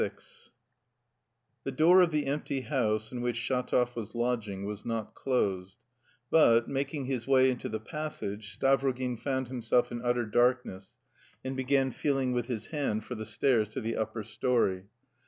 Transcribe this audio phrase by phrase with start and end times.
[0.01, 0.11] VI
[1.63, 5.77] The door of the empty house in which Shatov was lodging was not closed;
[6.31, 10.95] but, making his way into the passage, Stavrogin found himself in utter darkness,
[11.43, 14.85] and began feeling with his hand for the stairs to the upper story.